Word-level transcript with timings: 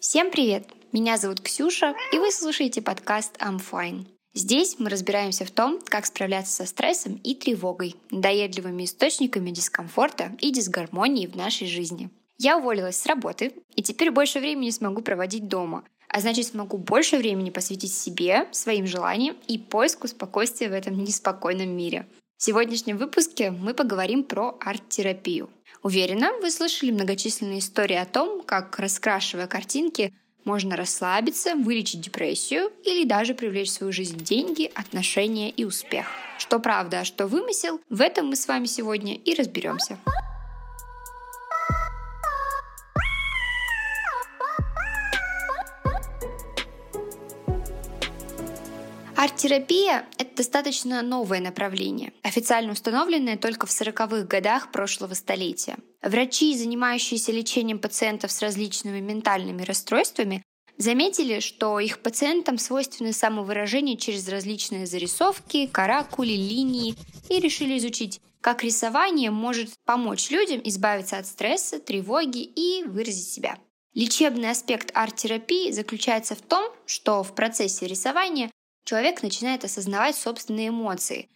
Всем 0.00 0.30
привет! 0.30 0.66
Меня 0.92 1.18
зовут 1.18 1.40
Ксюша, 1.42 1.94
и 2.12 2.18
вы 2.18 2.32
слушаете 2.32 2.80
подкаст 2.80 3.36
I'm 3.36 3.60
Fine. 3.60 4.06
Здесь 4.32 4.76
мы 4.78 4.88
разбираемся 4.88 5.44
в 5.44 5.50
том, 5.50 5.78
как 5.84 6.06
справляться 6.06 6.52
со 6.52 6.66
стрессом 6.66 7.16
и 7.16 7.34
тревогой, 7.34 7.96
надоедливыми 8.10 8.84
источниками 8.84 9.50
дискомфорта 9.50 10.36
и 10.40 10.50
дисгармонии 10.50 11.26
в 11.26 11.36
нашей 11.36 11.66
жизни. 11.66 12.10
Я 12.42 12.56
уволилась 12.56 12.96
с 12.96 13.04
работы, 13.04 13.52
и 13.76 13.82
теперь 13.82 14.10
больше 14.10 14.40
времени 14.40 14.70
смогу 14.70 15.02
проводить 15.02 15.46
дома, 15.46 15.84
а 16.08 16.22
значит 16.22 16.46
смогу 16.46 16.78
больше 16.78 17.18
времени 17.18 17.50
посвятить 17.50 17.92
себе, 17.92 18.48
своим 18.50 18.86
желаниям 18.86 19.36
и 19.46 19.58
поиску 19.58 20.08
спокойствия 20.08 20.70
в 20.70 20.72
этом 20.72 21.04
неспокойном 21.04 21.68
мире. 21.68 22.06
В 22.38 22.42
сегодняшнем 22.42 22.96
выпуске 22.96 23.50
мы 23.50 23.74
поговорим 23.74 24.24
про 24.24 24.56
арт-терапию. 24.58 25.50
Уверена, 25.82 26.32
вы 26.40 26.50
слышали 26.50 26.92
многочисленные 26.92 27.58
истории 27.58 27.96
о 27.96 28.06
том, 28.06 28.40
как, 28.42 28.78
раскрашивая 28.78 29.46
картинки, 29.46 30.14
можно 30.46 30.76
расслабиться, 30.76 31.54
вылечить 31.54 32.00
депрессию 32.00 32.72
или 32.86 33.04
даже 33.04 33.34
привлечь 33.34 33.68
в 33.68 33.72
свою 33.72 33.92
жизнь 33.92 34.16
деньги, 34.16 34.72
отношения 34.74 35.50
и 35.50 35.66
успех. 35.66 36.06
Что 36.38 36.58
правда, 36.58 37.00
а 37.00 37.04
что 37.04 37.26
вымысел, 37.26 37.82
в 37.90 38.00
этом 38.00 38.28
мы 38.28 38.36
с 38.36 38.48
вами 38.48 38.64
сегодня 38.64 39.14
и 39.14 39.34
разберемся. 39.34 39.98
Арт-терапия– 49.22 50.06
это 50.18 50.36
достаточно 50.36 51.02
новое 51.02 51.40
направление, 51.40 52.14
официально 52.22 52.72
установленное 52.72 53.36
только 53.36 53.66
в 53.66 53.70
40-х 53.70 54.22
годах 54.22 54.72
прошлого 54.72 55.12
столетия. 55.12 55.76
Врачи, 56.00 56.56
занимающиеся 56.56 57.30
лечением 57.30 57.80
пациентов 57.80 58.32
с 58.32 58.40
различными 58.40 58.98
ментальными 59.00 59.60
расстройствами, 59.60 60.42
заметили, 60.78 61.40
что 61.40 61.80
их 61.80 61.98
пациентам 61.98 62.56
свойственны 62.56 63.12
самовыражение 63.12 63.98
через 63.98 64.26
различные 64.26 64.86
зарисовки, 64.86 65.66
каракули, 65.66 66.32
линии 66.32 66.94
и 67.28 67.40
решили 67.40 67.76
изучить, 67.76 68.22
как 68.40 68.64
рисование 68.64 69.30
может 69.30 69.68
помочь 69.84 70.30
людям 70.30 70.62
избавиться 70.64 71.18
от 71.18 71.26
стресса, 71.26 71.78
тревоги 71.78 72.40
и 72.40 72.84
выразить 72.84 73.28
себя. 73.28 73.58
Лечебный 73.92 74.50
аспект 74.50 74.90
арт-терапии 74.94 75.72
заключается 75.72 76.34
в 76.34 76.40
том, 76.40 76.72
что 76.86 77.22
в 77.22 77.34
процессе 77.34 77.86
рисования 77.86 78.50
человек 78.84 79.22
начинает 79.22 79.64
осознавать 79.64 80.16
собственные 80.16 80.68
эмоции, 80.68 81.28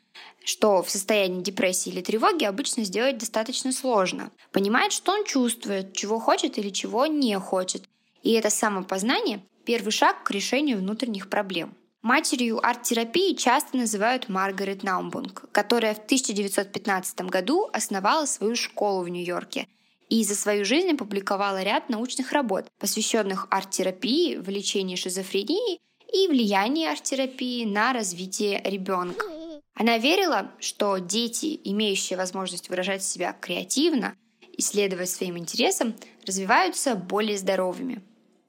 что 0.45 0.83
в 0.83 0.91
состоянии 0.91 1.43
депрессии 1.43 1.91
или 1.91 2.01
тревоги 2.01 2.45
обычно 2.45 2.85
сделать 2.85 3.19
достаточно 3.19 3.73
сложно. 3.73 4.31
Понимает, 4.53 4.93
что 4.93 5.13
он 5.13 5.25
чувствует, 5.25 5.93
чего 5.95 6.19
хочет 6.19 6.59
или 6.59 6.71
чего 6.71 7.07
не 7.07 7.39
хочет. 7.39 7.85
И 8.23 8.33
это 8.33 8.51
самопознание– 8.51 9.41
первый 9.65 9.91
шаг 9.91 10.23
к 10.23 10.31
решению 10.31 10.79
внутренних 10.79 11.29
проблем. 11.29 11.75
Матерью 12.03 12.65
арт-терапии 12.65 13.35
часто 13.35 13.79
называют 13.79 14.29
Маргарет 14.29 14.83
Наумбунг, 14.83 15.47
которая 15.53 15.95
в 15.95 16.05
1915 16.05 17.23
году 17.23 17.71
основала 17.73 18.27
свою 18.27 18.57
школу 18.57 19.03
в 19.03 19.09
Нью-Йорке 19.09 19.69
и 20.11 20.23
за 20.23 20.35
свою 20.35 20.67
жизнь 20.67 20.91
опубликовала 20.91 21.63
ряд 21.63 21.89
научных 21.89 22.33
работ, 22.33 22.67
посвященных 22.79 23.47
арт-терапии 23.51 24.37
в 24.37 24.51
лечении 24.51 24.97
шизофрении 24.97 25.81
и 26.15 26.29
влияние 26.29 26.91
арт-терапии 26.91 27.65
на 27.65 27.93
развитие 27.93 28.63
ребенка. 28.65 29.27
Она 29.75 29.99
верила, 29.99 30.53
что 30.61 30.99
дети, 30.99 31.61
имеющие 31.65 32.17
возможность 32.17 32.69
выражать 32.69 33.03
себя 33.03 33.33
креативно, 33.33 34.15
исследовать 34.57 35.11
своим 35.11 35.37
интересам, 35.37 35.95
развиваются 36.25 36.95
более 36.95 37.37
здоровыми. 37.37 38.01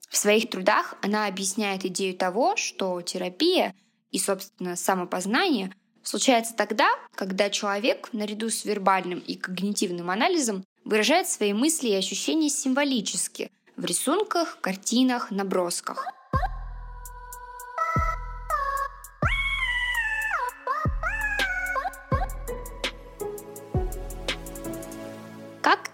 В 0.10 0.18
своих 0.18 0.50
трудах 0.52 0.96
она 1.02 1.26
объясняет 1.26 1.84
идею 1.86 2.16
того, 2.16 2.56
что 2.56 3.02
терапия 3.02 3.74
и, 4.12 4.20
собственно, 4.20 4.76
самопознание 4.76 5.74
случается 6.04 6.56
тогда, 6.56 6.88
когда 7.16 7.50
человек, 7.50 8.10
наряду 8.14 8.52
с 8.52 8.64
вербальным 8.64 9.20
и 9.20 9.36
когнитивным 9.36 10.12
анализом, 10.12 10.64
выражает 10.84 11.28
свои 11.28 11.54
мысли 11.54 11.90
и 11.90 11.96
ощущения 11.96 12.50
символически 12.50 13.50
в 13.76 13.84
рисунках, 13.84 14.60
картинах, 14.62 15.32
набросках. 15.32 16.08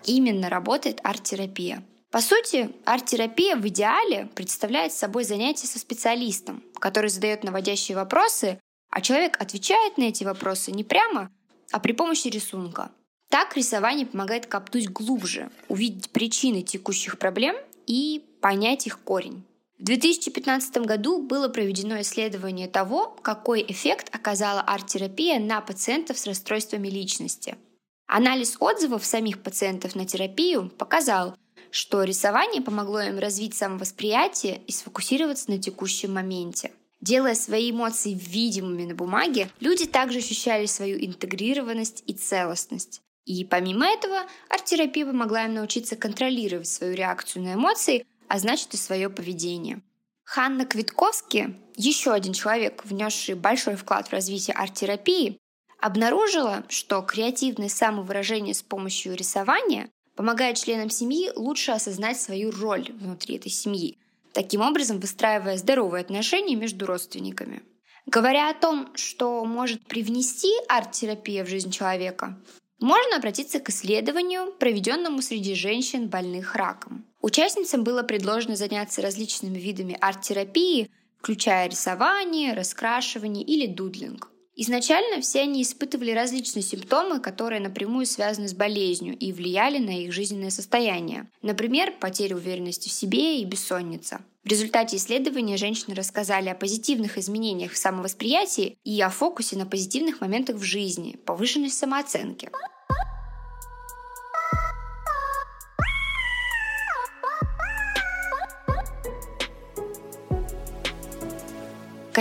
Именно 0.05 0.49
работает 0.49 0.99
арт-терапия. 1.03 1.83
По 2.11 2.19
сути, 2.19 2.69
арт-терапия 2.85 3.55
в 3.55 3.65
идеале 3.67 4.29
представляет 4.35 4.91
собой 4.91 5.23
занятие 5.23 5.67
со 5.67 5.79
специалистом, 5.79 6.61
который 6.79 7.09
задает 7.09 7.43
наводящие 7.43 7.95
вопросы, 7.95 8.59
а 8.89 8.99
человек 8.99 9.41
отвечает 9.41 9.97
на 9.97 10.03
эти 10.03 10.25
вопросы 10.25 10.71
не 10.71 10.83
прямо, 10.83 11.31
а 11.71 11.79
при 11.79 11.93
помощи 11.93 12.27
рисунка. 12.27 12.91
Так 13.29 13.55
рисование 13.55 14.05
помогает 14.05 14.45
копнуть 14.45 14.89
глубже, 14.89 15.49
увидеть 15.69 16.09
причины 16.09 16.63
текущих 16.63 17.17
проблем 17.17 17.55
и 17.87 18.25
понять 18.41 18.87
их 18.87 18.99
корень. 18.99 19.45
В 19.79 19.85
2015 19.85 20.79
году 20.79 21.21
было 21.21 21.47
проведено 21.47 22.01
исследование 22.01 22.67
того, 22.67 23.17
какой 23.21 23.65
эффект 23.65 24.13
оказала 24.13 24.59
арт-терапия 24.59 25.39
на 25.39 25.61
пациентов 25.61 26.19
с 26.19 26.27
расстройствами 26.27 26.89
личности– 26.89 27.55
Анализ 28.13 28.57
отзывов 28.59 29.05
самих 29.05 29.41
пациентов 29.41 29.95
на 29.95 30.05
терапию 30.05 30.69
показал, 30.69 31.33
что 31.71 32.03
рисование 32.03 32.61
помогло 32.61 32.99
им 32.99 33.17
развить 33.17 33.55
самовосприятие 33.55 34.61
и 34.67 34.73
сфокусироваться 34.73 35.49
на 35.49 35.59
текущем 35.59 36.15
моменте. 36.15 36.73
Делая 36.99 37.35
свои 37.35 37.71
эмоции 37.71 38.13
видимыми 38.13 38.83
на 38.83 38.95
бумаге, 38.95 39.49
люди 39.61 39.85
также 39.85 40.17
ощущали 40.17 40.65
свою 40.65 40.99
интегрированность 40.99 42.03
и 42.05 42.13
целостность. 42.13 42.99
И 43.23 43.45
помимо 43.45 43.85
этого, 43.85 44.25
арт-терапия 44.49 45.05
помогла 45.05 45.45
им 45.45 45.53
научиться 45.53 45.95
контролировать 45.95 46.67
свою 46.67 46.93
реакцию 46.93 47.43
на 47.43 47.53
эмоции, 47.53 48.05
а 48.27 48.39
значит 48.39 48.73
и 48.73 48.77
свое 48.77 49.09
поведение. 49.09 49.81
Ханна 50.25 50.65
Квитковски, 50.65 51.55
еще 51.77 52.11
один 52.11 52.33
человек, 52.33 52.83
внесший 52.83 53.35
большой 53.35 53.77
вклад 53.77 54.09
в 54.09 54.11
развитие 54.11 54.53
арт-терапии, 54.57 55.39
обнаружила, 55.81 56.63
что 56.69 57.01
креативное 57.01 57.69
самовыражение 57.69 58.53
с 58.53 58.61
помощью 58.61 59.15
рисования 59.15 59.89
помогает 60.15 60.57
членам 60.57 60.89
семьи 60.89 61.31
лучше 61.35 61.71
осознать 61.71 62.21
свою 62.21 62.51
роль 62.51 62.91
внутри 62.91 63.35
этой 63.37 63.51
семьи, 63.51 63.97
таким 64.33 64.61
образом 64.61 64.99
выстраивая 64.99 65.57
здоровые 65.57 66.01
отношения 66.01 66.55
между 66.55 66.85
родственниками. 66.85 67.63
Говоря 68.05 68.49
о 68.49 68.53
том, 68.53 68.89
что 68.95 69.43
может 69.45 69.85
привнести 69.85 70.51
арт-терапия 70.67 71.43
в 71.43 71.49
жизнь 71.49 71.71
человека, 71.71 72.37
можно 72.79 73.17
обратиться 73.17 73.59
к 73.59 73.69
исследованию, 73.69 74.53
проведенному 74.53 75.21
среди 75.21 75.53
женщин, 75.53 76.09
больных 76.09 76.55
раком. 76.55 77.05
Участницам 77.21 77.83
было 77.83 78.01
предложено 78.01 78.55
заняться 78.55 79.03
различными 79.03 79.59
видами 79.59 79.97
арт-терапии, 80.01 80.89
включая 81.19 81.69
рисование, 81.69 82.53
раскрашивание 82.53 83.43
или 83.43 83.67
дудлинг. 83.67 84.31
Изначально 84.63 85.21
все 85.21 85.41
они 85.41 85.63
испытывали 85.63 86.11
различные 86.11 86.61
симптомы, 86.61 87.19
которые 87.19 87.59
напрямую 87.59 88.05
связаны 88.05 88.47
с 88.47 88.53
болезнью 88.53 89.17
и 89.17 89.31
влияли 89.31 89.79
на 89.79 90.03
их 90.03 90.13
жизненное 90.13 90.51
состояние. 90.51 91.27
Например, 91.41 91.91
потеря 91.99 92.35
уверенности 92.35 92.87
в 92.87 92.91
себе 92.91 93.41
и 93.41 93.45
бессонница. 93.45 94.21
В 94.43 94.47
результате 94.47 94.97
исследования 94.97 95.57
женщины 95.57 95.95
рассказали 95.95 96.49
о 96.49 96.53
позитивных 96.53 97.17
изменениях 97.17 97.71
в 97.71 97.77
самовосприятии 97.77 98.77
и 98.83 99.01
о 99.01 99.09
фокусе 99.09 99.57
на 99.57 99.65
позитивных 99.65 100.21
моментах 100.21 100.57
в 100.57 100.63
жизни, 100.63 101.17
повышенной 101.25 101.71
самооценке. 101.71 102.51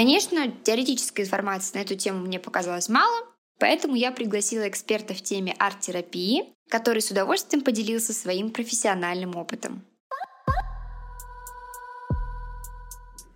Конечно, 0.00 0.50
теоретической 0.50 1.26
информации 1.26 1.76
на 1.76 1.82
эту 1.82 1.94
тему 1.94 2.20
мне 2.20 2.41
показалось 2.41 2.88
мало, 2.88 3.26
поэтому 3.58 3.97
я 3.97 4.12
пригласила 4.12 4.67
эксперта 4.67 5.12
в 5.12 5.20
теме 5.20 5.55
арт-терапии, 5.58 6.44
который 6.70 7.02
с 7.02 7.11
удовольствием 7.11 7.62
поделился 7.62 8.14
своим 8.14 8.50
профессиональным 8.50 9.37
опытом. 9.37 9.85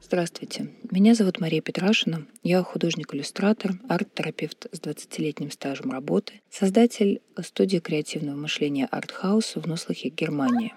Здравствуйте, 0.00 0.70
меня 0.90 1.14
зовут 1.14 1.38
Мария 1.38 1.60
Петрашина, 1.60 2.26
я 2.42 2.62
художник-иллюстратор, 2.62 3.72
арт-терапевт 3.86 4.66
с 4.72 4.80
20-летним 4.80 5.50
стажем 5.50 5.90
работы, 5.90 6.40
создатель 6.50 7.20
студии 7.42 7.76
креативного 7.76 8.36
мышления 8.36 8.88
«Артхаус» 8.90 9.56
в 9.56 9.66
Нослахе, 9.66 10.08
Германии. 10.08 10.72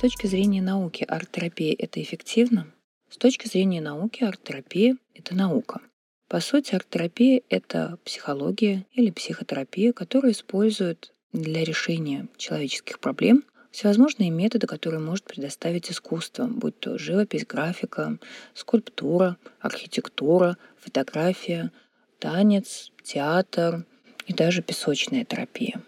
точки 0.00 0.26
зрения 0.26 0.60
науки 0.60 1.04
арт-терапия— 1.04 1.76
это 1.78 2.02
эффективно? 2.02 2.73
С 3.14 3.16
точки 3.16 3.46
зрения 3.46 3.80
науки 3.80 4.24
арт-терапия— 4.24 4.96
это 5.14 5.36
наука. 5.36 5.80
По 6.28 6.40
сути, 6.40 6.74
арт-терапия— 6.74 7.42
это 7.48 7.96
психология 8.04 8.86
или 8.90 9.12
психотерапия, 9.12 9.92
которая 9.92 10.32
использует 10.32 11.14
для 11.32 11.62
решения 11.62 12.26
человеческих 12.36 12.98
проблем 12.98 13.44
всевозможные 13.70 14.30
методы, 14.30 14.66
которые 14.66 14.98
может 14.98 15.26
предоставить 15.26 15.92
искусство, 15.92 16.46
будь 16.46 16.80
то 16.80 16.98
живопись, 16.98 17.46
графика, 17.46 18.18
скульптура, 18.52 19.36
архитектура, 19.60 20.58
фотография, 20.76 21.70
танец, 22.18 22.90
театр 23.04 23.86
и 24.26 24.34
даже 24.34 24.60
песочная 24.60 25.24
терапия. 25.24 25.80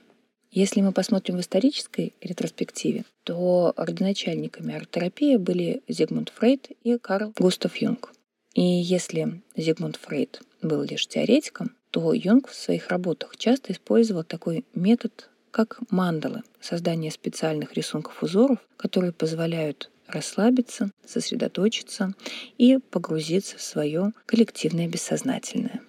Если 0.57 0.81
мы 0.81 0.93
посмотрим 0.93 1.37
в 1.37 1.41
исторической 1.41 2.15
ретроспективе, 2.23 3.05
то 3.25 3.75
родоначальниками 3.77 4.75
арт-терапии 4.75 5.37
были 5.37 5.83
Зигмунд 5.87 6.33
Фрейд 6.35 6.71
и 6.83 6.97
Карл 6.97 7.35
Густав 7.39 7.77
Юнг. 7.77 8.11
И 8.55 8.63
если 8.63 9.43
Зигмунд 9.55 9.97
Фрейд 9.97 10.41
был 10.63 10.83
лишь 10.83 11.09
теоретиком, 11.09 11.73
то 11.91 12.15
Юнг 12.15 12.49
в 12.49 12.55
своих 12.55 12.89
работах 12.89 13.37
часто 13.37 13.75
использовал 13.75 14.25
такой 14.25 14.65
метод, 14.75 15.29
как 15.51 15.79
мандалы, 15.91 16.43
создание 16.59 17.11
специальных 17.11 17.75
рисунков 17.75 18.23
узоров, 18.23 18.59
которые 18.79 19.13
позволяют 19.13 19.91
расслабиться, 20.07 20.91
сосредоточиться 21.05 22.15
и 22.57 22.79
погрузиться 22.79 23.59
в 23.59 23.63
свое 23.63 24.15
коллективное 24.25 24.89
бессознательное. 24.89 25.83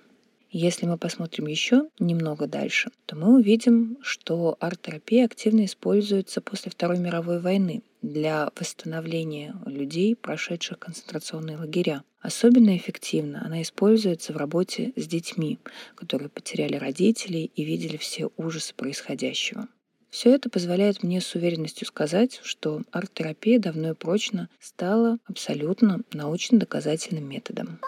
Если 0.60 0.88
мы 0.88 0.98
посмотрим 0.98 1.46
еще 1.46 1.88
немного 2.00 2.48
дальше, 2.48 2.90
то 3.06 3.16
мы 3.16 3.36
увидим, 3.36 4.00
что 4.02 4.58
арт-терапия 4.60 5.26
активно 5.26 5.66
используется 5.66 6.42
после 6.42 6.72
Второй 6.72 6.98
мировой 6.98 7.40
войны 7.40 7.84
для 8.02 8.50
восстановления 8.60 9.56
людей, 9.68 10.16
прошедших 10.16 10.80
концентрационные 10.80 11.58
лагеря. 11.58 12.04
Особенно 12.22 12.76
эффективно 12.76 13.46
она 13.46 13.62
используется 13.62 14.34
в 14.34 14.38
работе 14.38 14.94
с 14.96 15.06
детьми, 15.06 15.60
которые 15.94 16.30
потеряли 16.30 16.78
родителей 16.78 17.52
и 17.56 17.64
видели 17.64 17.98
все 17.98 18.32
ужасы 18.36 18.74
происходящего. 18.74 19.68
Все 20.10 20.34
это 20.34 20.50
позволяет 20.50 21.04
мне 21.04 21.22
с 21.22 21.36
уверенностью 21.36 21.86
сказать, 21.86 22.40
что 22.42 22.82
арт-терапия 22.92 23.60
давно 23.60 23.92
и 23.92 23.94
прочно 23.94 24.50
стала 24.60 25.20
абсолютно 25.28 26.00
научно-доказательным 26.14 27.30
методом. 27.30 27.80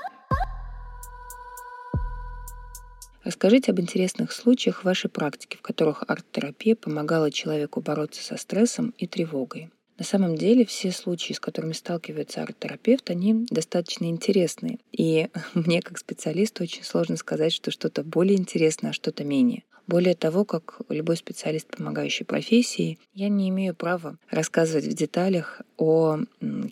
Расскажите 3.23 3.71
об 3.71 3.79
интересных 3.79 4.31
случаях 4.31 4.83
вашей 4.83 5.09
практике, 5.09 5.57
в 5.57 5.61
которых 5.61 6.03
арт-терапия 6.07 6.75
помогала 6.75 7.31
человеку 7.31 7.81
бороться 7.81 8.23
со 8.23 8.37
стрессом 8.37 8.93
и 8.97 9.07
тревогой. 9.07 9.69
На 9.97 10.05
самом 10.05 10.37
деле 10.37 10.65
все 10.65 10.93
случаи, 10.93 11.33
с 11.33 11.41
которыми 11.41 11.73
сталкивается 11.73 12.41
арт-терапевт, 12.41 13.09
они 13.09 13.45
достаточно 13.49 14.05
интересные. 14.05 14.79
И 14.93 15.27
мне 15.53 15.81
как 15.81 15.97
специалисту 15.97 16.63
очень 16.63 16.85
сложно 16.85 17.17
сказать, 17.17 17.51
что 17.51 17.71
что-то 17.71 18.03
более 18.03 18.37
интересное, 18.37 18.91
а 18.91 18.93
что-то 18.93 19.25
менее. 19.25 19.63
Более 19.89 20.15
того, 20.15 20.45
как 20.45 20.81
любой 20.87 21.17
специалист 21.17 21.67
помогающей 21.67 22.23
профессии, 22.23 22.99
я 23.13 23.27
не 23.27 23.49
имею 23.49 23.73
права 23.73 24.17
рассказывать 24.29 24.85
в 24.85 24.93
деталях 24.93 25.61
о 25.77 26.19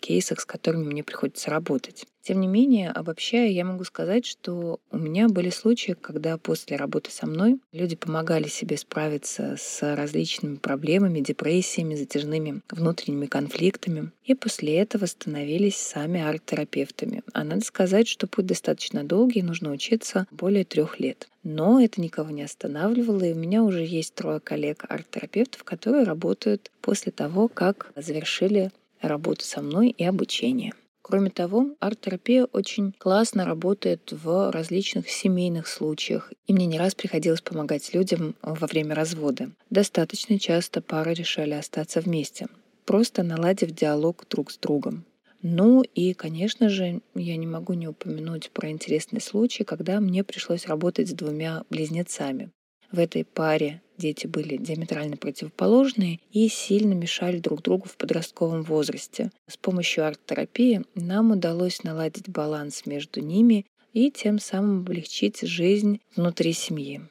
кейсах, 0.00 0.40
с 0.40 0.44
которыми 0.44 0.84
мне 0.84 1.02
приходится 1.02 1.50
работать. 1.50 2.06
Тем 2.28 2.42
не 2.42 2.46
менее, 2.46 2.90
обобщая, 2.90 3.48
я 3.48 3.64
могу 3.64 3.84
сказать, 3.84 4.26
что 4.26 4.80
у 4.90 4.98
меня 4.98 5.30
были 5.30 5.48
случаи, 5.48 5.96
когда 5.98 6.36
после 6.36 6.76
работы 6.76 7.10
со 7.10 7.26
мной 7.26 7.58
люди 7.72 7.96
помогали 7.96 8.48
себе 8.48 8.76
справиться 8.76 9.56
с 9.58 9.96
различными 9.96 10.56
проблемами, 10.56 11.20
депрессиями, 11.20 11.94
затяжными 11.94 12.60
внутренними 12.68 13.24
конфликтами, 13.24 14.10
и 14.24 14.34
после 14.34 14.76
этого 14.76 15.06
становились 15.06 15.78
сами 15.78 16.20
арт-терапевтами. 16.20 17.22
А 17.32 17.44
надо 17.44 17.64
сказать, 17.64 18.06
что 18.06 18.26
путь 18.26 18.44
достаточно 18.44 19.04
долгий, 19.04 19.40
нужно 19.40 19.70
учиться 19.70 20.26
более 20.30 20.66
трех 20.66 21.00
лет. 21.00 21.30
Но 21.44 21.80
это 21.80 21.98
никого 21.98 22.28
не 22.28 22.42
останавливало, 22.42 23.24
и 23.24 23.32
у 23.32 23.36
меня 23.36 23.62
уже 23.62 23.82
есть 23.82 24.12
трое 24.12 24.38
коллег 24.38 24.84
арт-терапевтов, 24.86 25.64
которые 25.64 26.04
работают 26.04 26.70
после 26.82 27.10
того, 27.10 27.48
как 27.48 27.90
завершили 27.96 28.70
работу 29.00 29.46
со 29.46 29.62
мной 29.62 29.88
и 29.88 30.04
обучение. 30.04 30.74
Кроме 31.08 31.30
того, 31.30 31.74
арт-терапия 31.80 32.44
очень 32.44 32.92
классно 32.92 33.46
работает 33.46 34.12
в 34.12 34.50
различных 34.50 35.08
семейных 35.08 35.66
случаях. 35.66 36.30
И 36.46 36.52
мне 36.52 36.66
не 36.66 36.78
раз 36.78 36.94
приходилось 36.94 37.40
помогать 37.40 37.94
людям 37.94 38.36
во 38.42 38.66
время 38.66 38.94
развода. 38.94 39.50
Достаточно 39.70 40.38
часто 40.38 40.82
пары 40.82 41.14
решали 41.14 41.54
остаться 41.54 42.02
вместе, 42.02 42.48
просто 42.84 43.22
наладив 43.22 43.70
диалог 43.70 44.26
друг 44.28 44.50
с 44.50 44.58
другом. 44.58 45.06
Ну 45.40 45.82
и, 45.82 46.12
конечно 46.12 46.68
же, 46.68 47.00
я 47.14 47.36
не 47.38 47.46
могу 47.46 47.72
не 47.72 47.88
упомянуть 47.88 48.50
про 48.50 48.68
интересный 48.68 49.22
случай, 49.22 49.64
когда 49.64 50.00
мне 50.00 50.24
пришлось 50.24 50.66
работать 50.66 51.08
с 51.08 51.12
двумя 51.12 51.62
близнецами. 51.70 52.50
В 52.92 52.98
этой 52.98 53.24
паре 53.24 53.80
дети 53.98 54.26
были 54.26 54.56
диаметрально 54.56 55.16
противоположные 55.16 56.20
и 56.32 56.48
сильно 56.48 56.94
мешали 56.94 57.38
друг 57.38 57.62
другу 57.62 57.86
в 57.88 57.96
подростковом 57.96 58.62
возрасте. 58.62 59.30
С 59.46 59.56
помощью 59.56 60.06
арт-терапии 60.06 60.82
нам 60.94 61.32
удалось 61.32 61.82
наладить 61.82 62.28
баланс 62.28 62.86
между 62.86 63.20
ними 63.20 63.66
и 63.92 64.10
тем 64.10 64.38
самым 64.38 64.80
облегчить 64.80 65.40
жизнь 65.42 66.00
внутри 66.14 66.52
семьи. 66.52 67.02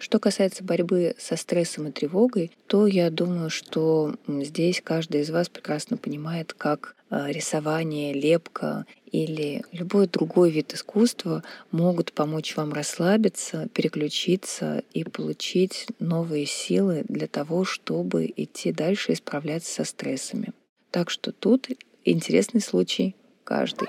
Что 0.00 0.18
касается 0.18 0.64
борьбы 0.64 1.14
со 1.18 1.36
стрессом 1.36 1.88
и 1.88 1.92
тревогой, 1.92 2.50
то 2.66 2.86
я 2.86 3.10
думаю, 3.10 3.50
что 3.50 4.14
здесь 4.26 4.80
каждый 4.82 5.20
из 5.20 5.28
вас 5.28 5.50
прекрасно 5.50 5.98
понимает, 5.98 6.54
как 6.54 6.96
а, 7.10 7.30
рисование, 7.30 8.14
лепка 8.14 8.86
или 9.12 9.62
любой 9.72 10.06
другой 10.06 10.52
вид 10.52 10.72
искусства 10.72 11.44
могут 11.70 12.14
помочь 12.14 12.56
вам 12.56 12.72
расслабиться, 12.72 13.68
переключиться 13.74 14.82
и 14.94 15.04
получить 15.04 15.86
новые 15.98 16.46
силы 16.46 17.04
для 17.06 17.26
того, 17.26 17.66
чтобы 17.66 18.32
идти 18.34 18.72
дальше 18.72 19.12
и 19.12 19.16
справляться 19.16 19.70
со 19.70 19.84
стрессами. 19.84 20.54
Так 20.90 21.10
что 21.10 21.30
тут 21.30 21.68
интересный 22.06 22.62
случай 22.62 23.16
каждый. 23.44 23.88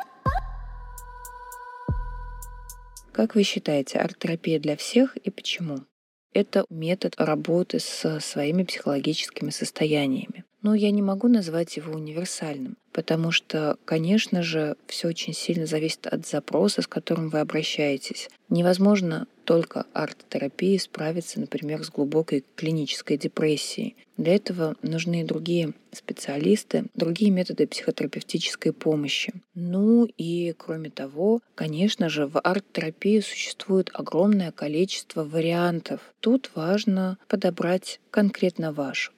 Как 3.14 3.34
вы 3.36 3.44
считаете, 3.44 4.00
арт-терапия 4.00 4.60
для 4.60 4.76
всех 4.76 5.16
и 5.16 5.30
почему? 5.30 5.86
Это 6.34 6.66
метод 6.70 7.16
работы 7.18 7.80
со 7.80 8.20
своими 8.20 8.64
психологическими 8.64 9.50
состояниями. 9.50 10.46
Но 10.62 10.76
я 10.76 10.92
не 10.92 11.02
могу 11.02 11.28
назвать 11.28 11.76
его 11.78 11.94
универсальным, 11.94 12.78
потому 12.92 13.32
что, 13.32 13.78
конечно 13.86 14.44
же, 14.44 14.76
все 14.88 15.08
очень 15.08 15.34
сильно 15.34 15.66
зависит 15.66 16.06
от 16.08 16.28
запроса, 16.28 16.82
с 16.82 16.88
которым 16.88 17.30
вы 17.30 17.40
обращаетесь. 17.40 18.30
Невозможно 18.50 19.28
только 19.44 19.86
арт-терапией 19.94 20.80
справиться, 20.80 21.40
например, 21.40 21.84
с 21.84 21.90
глубокой 21.90 22.46
клинической 22.56 23.18
депрессией. 23.18 23.96
Для 24.18 24.36
этого 24.36 24.76
нужны 24.84 25.26
другие 25.26 25.74
специалисты, 25.92 26.86
другие 26.94 27.32
методы 27.32 27.66
психотерапевтической 27.66 28.72
помощи. 28.72 29.34
Ну 29.56 30.06
и, 30.06 30.54
кроме 30.58 30.90
того, 30.90 31.42
конечно 31.56 32.08
же, 32.08 32.28
в 32.28 32.40
арт-терапии 32.40 33.20
существует 33.20 33.90
огромное 33.94 34.52
количество 34.52 35.24
вариантов. 35.24 36.02
Тут 36.20 36.52
важно 36.54 37.18
подобрать 37.28 38.00
конкретно 38.12 38.72
ваш. 38.72 39.12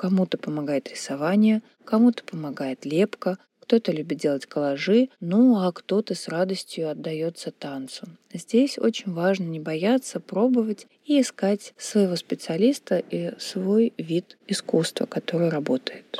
Кому-то 0.00 0.38
помогает 0.38 0.88
рисование, 0.88 1.60
кому-то 1.84 2.24
помогает 2.24 2.86
лепка, 2.86 3.36
кто-то 3.60 3.92
любит 3.92 4.16
делать 4.16 4.46
коллажи, 4.46 5.10
ну 5.20 5.58
а 5.60 5.70
кто-то 5.72 6.14
с 6.14 6.26
радостью 6.26 6.88
отдается 6.88 7.50
танцу. 7.50 8.06
Здесь 8.32 8.78
очень 8.78 9.12
важно 9.12 9.44
не 9.44 9.60
бояться, 9.60 10.18
пробовать 10.18 10.86
и 11.04 11.20
искать 11.20 11.74
своего 11.76 12.16
специалиста 12.16 12.96
и 12.96 13.38
свой 13.38 13.92
вид 13.98 14.38
искусства, 14.46 15.04
который 15.04 15.50
работает. 15.50 16.16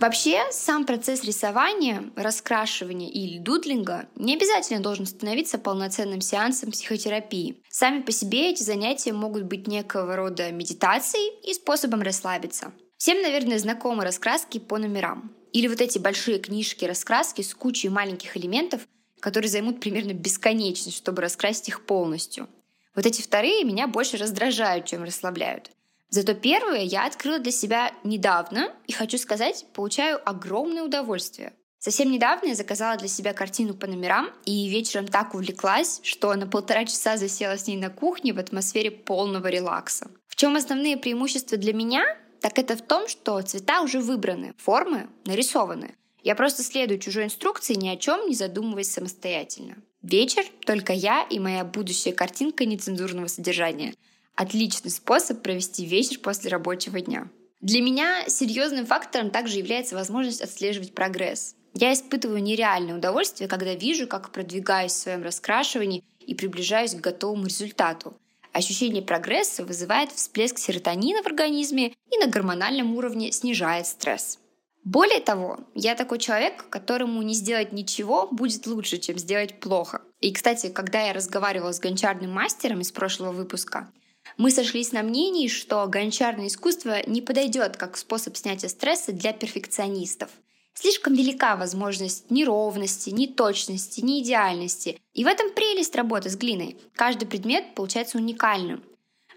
Вообще, 0.00 0.44
сам 0.52 0.86
процесс 0.86 1.24
рисования, 1.24 2.04
раскрашивания 2.14 3.08
или 3.08 3.38
дудлинга 3.38 4.08
не 4.14 4.36
обязательно 4.36 4.80
должен 4.80 5.06
становиться 5.06 5.58
полноценным 5.58 6.20
сеансом 6.20 6.70
психотерапии. 6.70 7.60
Сами 7.68 8.02
по 8.02 8.12
себе 8.12 8.50
эти 8.50 8.62
занятия 8.62 9.12
могут 9.12 9.42
быть 9.42 9.66
некого 9.66 10.14
рода 10.14 10.52
медитацией 10.52 11.32
и 11.42 11.52
способом 11.52 12.02
расслабиться. 12.02 12.72
Всем, 12.96 13.20
наверное, 13.22 13.58
знакомы 13.58 14.04
раскраски 14.04 14.58
по 14.58 14.78
номерам. 14.78 15.32
Или 15.52 15.66
вот 15.66 15.80
эти 15.80 15.98
большие 15.98 16.38
книжки 16.38 16.84
раскраски 16.84 17.42
с 17.42 17.52
кучей 17.52 17.88
маленьких 17.88 18.36
элементов, 18.36 18.82
которые 19.18 19.50
займут 19.50 19.80
примерно 19.80 20.12
бесконечность, 20.12 20.96
чтобы 20.96 21.22
раскрасить 21.22 21.70
их 21.70 21.84
полностью. 21.84 22.48
Вот 22.94 23.04
эти 23.04 23.20
вторые 23.20 23.64
меня 23.64 23.88
больше 23.88 24.16
раздражают, 24.16 24.86
чем 24.86 25.02
расслабляют. 25.02 25.70
Зато 26.10 26.34
первые 26.34 26.84
я 26.84 27.06
открыла 27.06 27.38
для 27.38 27.52
себя 27.52 27.92
недавно 28.02 28.72
и, 28.86 28.92
хочу 28.92 29.18
сказать, 29.18 29.66
получаю 29.74 30.18
огромное 30.28 30.82
удовольствие. 30.82 31.52
Совсем 31.78 32.10
недавно 32.10 32.48
я 32.48 32.54
заказала 32.54 32.96
для 32.96 33.08
себя 33.08 33.32
картину 33.32 33.74
по 33.74 33.86
номерам 33.86 34.30
и 34.44 34.68
вечером 34.68 35.06
так 35.06 35.34
увлеклась, 35.34 36.00
что 36.02 36.34
на 36.34 36.46
полтора 36.46 36.84
часа 36.86 37.16
засела 37.16 37.56
с 37.56 37.66
ней 37.68 37.76
на 37.76 37.88
кухне 37.88 38.32
в 38.32 38.38
атмосфере 38.38 38.90
полного 38.90 39.46
релакса. 39.46 40.10
В 40.26 40.34
чем 40.34 40.56
основные 40.56 40.96
преимущества 40.96 41.56
для 41.56 41.72
меня? 41.72 42.04
Так 42.40 42.58
это 42.58 42.76
в 42.76 42.82
том, 42.82 43.06
что 43.06 43.40
цвета 43.42 43.82
уже 43.82 44.00
выбраны, 44.00 44.54
формы 44.58 45.08
нарисованы. 45.24 45.94
Я 46.22 46.34
просто 46.34 46.62
следую 46.62 46.98
чужой 46.98 47.24
инструкции, 47.24 47.74
ни 47.74 47.88
о 47.88 47.96
чем 47.96 48.28
не 48.28 48.34
задумываясь 48.34 48.90
самостоятельно. 48.90 49.76
Вечер— 50.02 50.44
только 50.66 50.92
я 50.92 51.22
и 51.22 51.38
моя 51.38 51.64
будущая 51.64 52.12
картинка 52.12 52.64
нецензурного 52.64 53.26
содержания. 53.28 53.94
Отличный 54.38 54.92
способ 54.92 55.42
провести 55.42 55.84
вечер 55.84 56.20
после 56.20 56.48
рабочего 56.48 57.00
дня. 57.00 57.26
Для 57.60 57.82
меня 57.82 58.22
серьезным 58.28 58.86
фактором 58.86 59.32
также 59.32 59.58
является 59.58 59.96
возможность 59.96 60.40
отслеживать 60.40 60.94
прогресс. 60.94 61.56
Я 61.74 61.92
испытываю 61.92 62.40
нереальное 62.40 62.94
удовольствие, 62.94 63.48
когда 63.48 63.74
вижу, 63.74 64.06
как 64.06 64.30
продвигаюсь 64.30 64.92
в 64.92 64.96
своем 64.96 65.24
раскрашивании 65.24 66.04
и 66.20 66.36
приближаюсь 66.36 66.94
к 66.94 67.00
готовому 67.00 67.46
результату. 67.46 68.16
Ощущение 68.52 69.02
прогресса 69.02 69.64
вызывает 69.64 70.12
всплеск 70.12 70.58
серотонина 70.58 71.24
в 71.24 71.26
организме 71.26 71.94
и 72.08 72.18
на 72.18 72.28
гормональном 72.28 72.94
уровне 72.94 73.32
снижает 73.32 73.88
стресс. 73.88 74.38
Более 74.84 75.20
того, 75.20 75.58
я 75.74 75.96
такой 75.96 76.20
человек, 76.20 76.70
которому 76.70 77.22
не 77.22 77.34
сделать 77.34 77.72
ничего 77.72 78.28
будет 78.30 78.68
лучше, 78.68 78.98
чем 78.98 79.18
сделать 79.18 79.58
плохо. 79.58 80.00
И, 80.20 80.32
кстати, 80.32 80.68
когда 80.68 81.02
я 81.02 81.12
разговаривала 81.12 81.72
с 81.72 81.80
гончарным 81.80 82.30
мастером 82.30 82.80
из 82.80 82.92
прошлого 82.92 83.32
выпуска, 83.32 83.90
мы 84.38 84.52
сошлись 84.52 84.92
на 84.92 85.02
мнении, 85.02 85.48
что 85.48 85.84
гончарное 85.88 86.46
искусство 86.46 87.06
не 87.06 87.20
подойдет 87.20 87.76
как 87.76 87.96
способ 87.96 88.36
снятия 88.36 88.68
стресса 88.68 89.12
для 89.12 89.32
перфекционистов. 89.32 90.30
Слишком 90.74 91.14
велика 91.14 91.56
возможность 91.56 92.30
неровности, 92.30 93.10
неточности, 93.10 94.00
неидеальности. 94.00 95.00
И 95.12 95.24
в 95.24 95.26
этом 95.26 95.52
прелесть 95.52 95.96
работы 95.96 96.30
с 96.30 96.36
глиной. 96.36 96.78
Каждый 96.94 97.26
предмет 97.26 97.74
получается 97.74 98.16
уникальным. 98.18 98.84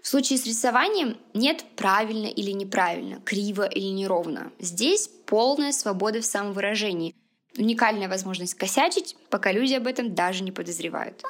В 0.02 0.06
случае 0.06 0.38
с 0.38 0.46
рисованием 0.46 1.16
нет 1.34 1.64
правильно 1.74 2.26
или 2.26 2.52
неправильно, 2.52 3.20
криво 3.20 3.66
или 3.66 3.86
неровно. 3.86 4.52
Здесь 4.60 5.10
полная 5.26 5.72
свобода 5.72 6.20
в 6.20 6.24
самовыражении. 6.24 7.16
Уникальная 7.58 8.08
возможность 8.08 8.54
косячить, 8.54 9.16
пока 9.30 9.50
люди 9.50 9.74
об 9.74 9.88
этом 9.88 10.14
даже 10.14 10.44
не 10.44 10.52
подозревают. 10.52 11.22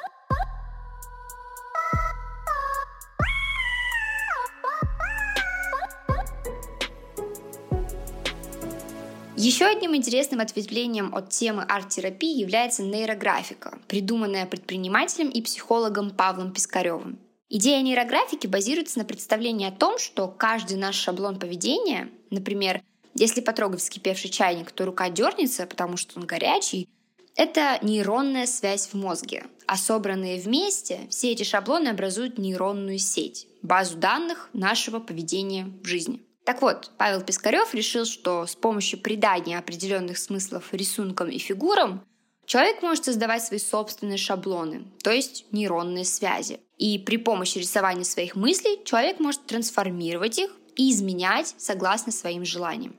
Еще 9.44 9.64
одним 9.64 9.96
интересным 9.96 10.38
ответвлением 10.38 11.12
от 11.16 11.30
темы 11.30 11.64
арт-терапии 11.64 12.38
является 12.38 12.84
нейрографика, 12.84 13.76
придуманная 13.88 14.46
предпринимателем 14.46 15.30
и 15.30 15.42
психологом 15.42 16.12
Павлом 16.12 16.52
Пискаревым. 16.52 17.18
Идея 17.48 17.82
нейрографики 17.82 18.46
базируется 18.46 19.00
на 19.00 19.04
представлении 19.04 19.66
о 19.66 19.72
том, 19.72 19.98
что 19.98 20.28
каждый 20.28 20.76
наш 20.76 20.94
шаблон 20.94 21.40
поведения, 21.40 22.08
например, 22.30 22.82
если 23.16 23.40
потрогать 23.40 23.80
вскипевший 23.80 24.30
чайник, 24.30 24.70
то 24.70 24.84
рука 24.84 25.10
дернется, 25.10 25.66
потому 25.66 25.96
что 25.96 26.20
он 26.20 26.26
горячий, 26.26 26.88
это 27.34 27.80
нейронная 27.82 28.46
связь 28.46 28.86
в 28.86 28.94
мозге. 28.94 29.46
А 29.66 29.76
собранные 29.76 30.40
вместе, 30.40 31.00
все 31.10 31.32
эти 31.32 31.42
шаблоны 31.42 31.88
образуют 31.88 32.38
нейронную 32.38 33.00
сеть, 33.00 33.48
базу 33.60 33.98
данных 33.98 34.50
нашего 34.52 35.00
поведения 35.00 35.68
в 35.82 35.88
жизни. 35.88 36.20
Так 36.44 36.60
вот, 36.60 36.90
Павел 36.98 37.22
Пискарев 37.22 37.72
решил, 37.74 38.04
что 38.04 38.46
с 38.46 38.56
помощью 38.56 39.00
придания 39.00 39.58
определенных 39.58 40.18
смыслов 40.18 40.72
рисункам 40.72 41.28
и 41.28 41.38
фигурам 41.38 42.04
человек 42.46 42.82
может 42.82 43.04
создавать 43.04 43.44
свои 43.44 43.60
собственные 43.60 44.18
шаблоны, 44.18 44.84
то 45.02 45.12
есть 45.12 45.46
нейронные 45.52 46.04
связи. 46.04 46.60
И 46.78 46.98
при 46.98 47.16
помощи 47.16 47.58
рисования 47.58 48.04
своих 48.04 48.34
мыслей 48.34 48.80
человек 48.84 49.20
может 49.20 49.46
трансформировать 49.46 50.38
их 50.38 50.50
и 50.74 50.90
изменять 50.90 51.54
согласно 51.58 52.10
своим 52.10 52.44
желаниям. 52.44 52.96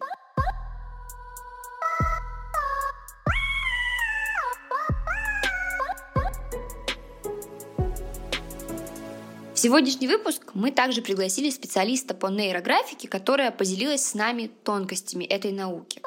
Сегодняшний 9.63 10.10
выпуск 10.10 10.51
мы 10.55 10.72
также 10.72 11.01
пригласили 11.01 11.50
специалиста 11.50 12.13
по 12.13 12.27
нейрографике, 12.27 13.08
которая 13.08 13.50
поделилась 13.50 14.05
с 14.05 14.13
нами 14.13 14.51
тонкостями 14.65 15.24
этой 15.24 15.53
науки. 15.53 16.01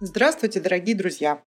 Здравствуйте, 0.00 0.58
дорогие 0.58 0.96
друзья! 0.96 1.40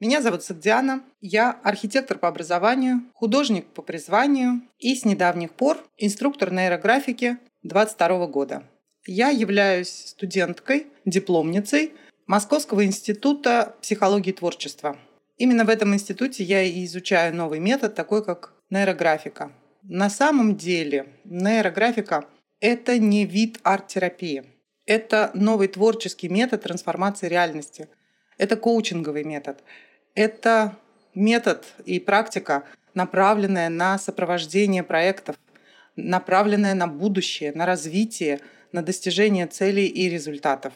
Меня 0.00 0.20
зовут 0.20 0.42
Сагдиана, 0.42 1.02
я 1.22 1.52
архитектор 1.64 2.18
по 2.18 2.28
образованию, 2.28 3.04
художник 3.14 3.66
по 3.68 3.80
призванию 3.80 4.60
и 4.78 4.94
с 4.94 5.06
недавних 5.06 5.54
пор 5.54 5.78
инструктор 5.96 6.52
нейрографики 6.52 7.38
22 7.62 8.26
года. 8.26 8.64
Я 9.06 9.30
являюсь 9.30 10.08
студенткой, 10.08 10.88
дипломницей 11.06 11.94
Московского 12.26 12.84
института 12.84 13.76
психологии 13.80 14.28
и 14.28 14.34
творчества. 14.34 14.98
Именно 15.38 15.64
в 15.64 15.70
этом 15.70 15.94
институте 15.94 16.44
я 16.44 16.62
и 16.62 16.84
изучаю 16.84 17.34
новый 17.34 17.60
метод, 17.60 17.94
такой 17.94 18.22
как 18.22 18.57
нейрографика. 18.70 19.52
На 19.82 20.10
самом 20.10 20.56
деле 20.56 21.06
нейрографика– 21.24 22.26
это 22.60 22.98
не 22.98 23.24
вид 23.24 23.58
арт-терапии. 23.62 24.44
Это 24.86 25.30
новый 25.34 25.68
творческий 25.68 26.28
метод 26.28 26.62
трансформации 26.62 27.28
реальности. 27.28 27.88
Это 28.36 28.56
коучинговый 28.56 29.24
метод. 29.24 29.62
Это 30.14 30.76
метод 31.14 31.66
и 31.84 32.00
практика, 32.00 32.64
направленная 32.94 33.68
на 33.68 33.98
сопровождение 33.98 34.82
проектов, 34.82 35.36
направленная 35.96 36.74
на 36.74 36.86
будущее, 36.86 37.52
на 37.54 37.66
развитие, 37.66 38.40
на 38.72 38.82
достижение 38.82 39.46
целей 39.46 39.86
и 39.86 40.08
результатов. 40.08 40.72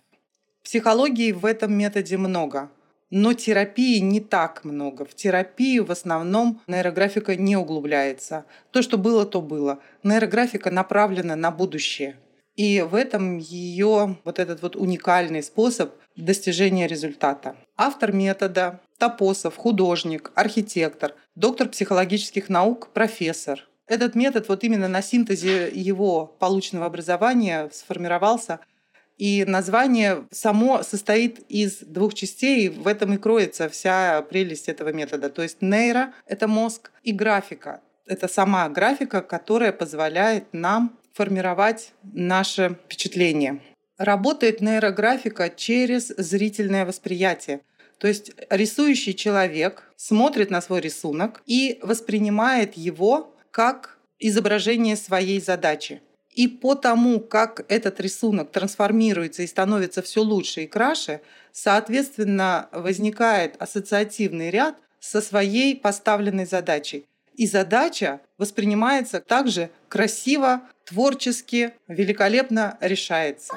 Психологии 0.63 1.33
в 1.33 1.45
этом 1.45 1.73
методе 1.77 2.17
много– 2.17 2.71
но 3.15 3.35
терапии 3.35 3.99
не 3.99 4.21
так 4.21 4.65
много. 4.65 5.05
В 5.05 5.15
терапию 5.15 5.85
в 5.85 5.91
основном 5.91 6.63
нейрографика 6.67 7.37
не 7.37 7.59
углубляется. 7.59 8.47
То, 8.71 8.81
что 8.81 8.97
было, 8.97 9.27
то 9.27 9.43
было. 9.43 9.81
Нейрографика 10.03 10.71
направлена 10.71 11.37
на 11.37 11.51
будущее. 11.51 12.17
И 12.57 12.81
в 12.81 12.95
этом 12.95 13.37
ее 13.37 14.17
вот 14.25 14.39
этот 14.39 14.63
вот 14.63 14.77
уникальный 14.77 15.43
способ 15.43 15.93
достижения 16.17 16.87
результата. 16.87 17.55
Автор 17.77 18.13
метода 18.13 18.81
Топосов, 18.97 19.57
художник, 19.57 20.33
архитектор, 20.35 21.15
доктор 21.35 21.69
психологических 21.69 22.49
наук, 22.49 22.89
профессор. 22.95 23.69
Этот 23.87 24.15
метод 24.15 24.49
вот 24.49 24.65
именно 24.65 24.89
на 24.89 25.03
синтезе 25.03 25.71
его 25.71 26.35
полученного 26.39 26.87
образования 26.87 27.69
сформировался– 27.75 28.61
и 29.19 29.45
название 29.47 30.27
само 30.31 30.83
состоит 30.83 31.41
из 31.49 31.79
двух 31.79 32.15
частей, 32.15 32.67
и 32.67 32.69
в 32.69 32.87
этом 32.87 33.15
и 33.15 33.19
кроется 33.19 33.69
вся 33.69 34.23
прелесть 34.23 34.69
этого 34.69 34.93
метода. 34.93 35.29
То 35.31 35.43
есть 35.43 35.63
нейро— 35.63 36.13
это 36.27 36.49
мозг, 36.49 36.91
и 37.03 37.13
графика— 37.13 37.81
это 38.07 38.29
сама 38.29 38.69
графика, 38.69 39.23
которая 39.23 39.73
позволяет 39.73 40.45
нам 40.53 40.99
формировать 41.13 41.93
наше 42.03 42.79
впечатление. 42.85 43.61
Работает 43.99 44.61
нейрографика 44.61 45.51
через 45.51 46.09
зрительное 46.09 46.85
восприятие. 46.87 47.61
То 47.99 48.09
есть 48.09 48.33
рисующий 48.51 49.15
человек 49.15 49.85
смотрит 49.97 50.51
на 50.51 50.61
свой 50.61 50.81
рисунок 50.81 51.43
и 51.47 51.79
воспринимает 51.83 52.77
его 52.77 53.37
как 53.53 53.99
изображение 54.19 54.97
своей 54.97 55.41
задачи. 55.41 56.01
И 56.33 56.49
по 56.49 56.75
тому, 56.75 57.21
как 57.21 57.65
этот 57.69 58.01
рисунок 58.01 58.51
трансформируется 58.51 59.43
и 59.43 59.47
становится 59.47 60.01
все 60.01 60.23
лучше 60.23 60.63
и 60.63 60.67
краше, 60.67 61.21
соответственно, 61.53 62.69
возникает 62.73 63.61
ассоциативный 63.61 64.51
ряд 64.51 64.77
со 64.99 65.21
своей 65.21 65.77
поставленной 65.77 66.47
задачей. 66.47 67.07
И 67.35 67.47
задача 67.47 68.21
воспринимается 68.39 69.21
также 69.21 69.71
красиво, 69.89 70.63
творчески, 70.87 71.73
великолепно 71.87 72.79
решается. 72.81 73.55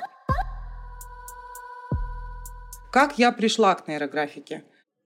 Как 2.92 3.18
я 3.18 3.32
пришла 3.32 3.76
к 3.76 3.88
нейрографике? 3.88 4.64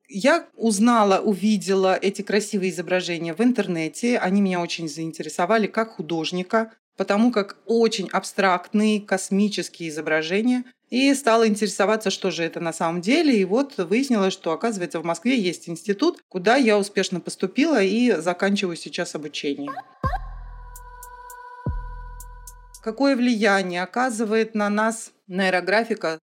Я 0.07 0.47
узнала, 0.55 1.19
увидела 1.19 1.95
эти 1.95 2.23
красивые 2.23 2.71
изображения 2.71 3.35
в 3.35 3.41
интернете. 3.41 4.17
Они 4.17 4.41
меня 4.41 4.59
очень 4.59 4.89
заинтересовали 4.89 5.67
как 5.67 5.95
художника 5.95 6.71
потому 6.99 7.31
как 7.31 7.55
очень 7.65 8.09
абстрактные 8.11 8.99
космические 8.99 9.87
изображения, 9.87 10.65
и 10.89 11.13
стала 11.13 11.47
интересоваться, 11.47 12.09
что 12.09 12.29
же 12.29 12.43
это 12.43 12.59
на 12.59 12.73
самом 12.73 12.99
деле. 12.99 13.39
И 13.39 13.45
вот 13.45 13.77
выяснилось, 13.77 14.33
что, 14.33 14.51
оказывается, 14.51 14.99
в 14.99 15.05
Москве 15.05 15.39
есть 15.39 15.69
институт, 15.69 16.21
куда 16.27 16.57
я 16.57 16.77
успешно 16.77 17.21
поступила 17.21 17.81
и 17.81 18.11
заканчиваю 18.19 18.75
сейчас 18.75 19.15
обучение. 19.15 19.71
Какое 22.83 23.15
влияние 23.15 23.81
оказывает 23.81 24.53
на 24.53 24.69
нас 24.69 25.13
нейрографика? 25.27 26.19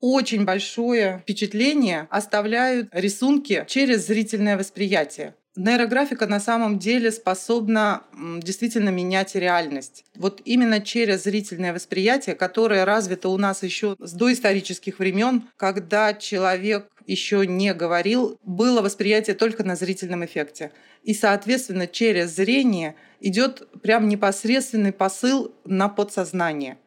очень 0.00 0.44
большое 0.44 1.20
впечатление 1.20 2.08
оставляют 2.10 2.88
рисунки 2.90 3.64
через 3.68 4.04
зрительное 4.04 4.58
восприятие. 4.58 5.36
Нейрографика 5.54 6.26
на 6.26 6.40
самом 6.40 6.78
деле 6.78 7.12
способна 7.12 8.04
действительно 8.38 8.88
менять 8.88 9.34
реальность. 9.34 10.04
Вот 10.16 10.40
именно 10.46 10.80
через 10.80 11.24
зрительное 11.24 11.74
восприятие, 11.74 12.34
которое 12.34 12.86
развито 12.86 13.28
у 13.28 13.36
нас 13.36 13.62
еще 13.62 13.94
с 13.98 14.12
доисторических 14.12 14.98
времен, 14.98 15.44
когда 15.58 16.14
человек 16.14 16.88
еще 17.06 17.46
не 17.46 17.74
говорил, 17.74 18.38
было 18.42 18.80
восприятие 18.80 19.36
только 19.36 19.62
на 19.62 19.76
зрительном 19.76 20.24
эффекте. 20.24 20.72
И, 21.02 21.12
соответственно, 21.12 21.86
через 21.86 22.34
зрение 22.34 22.94
идет 23.20 23.68
прям 23.82 24.08
непосредственный 24.08 24.92
посыл 24.92 25.54
на 25.66 25.90
подсознание. 25.90 26.78